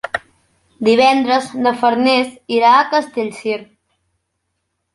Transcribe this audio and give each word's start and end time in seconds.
Divendres 0.87 1.51
na 1.67 1.75
Farners 1.83 2.33
irà 2.57 2.73
a 2.79 2.89
Castellcir. 2.97 3.61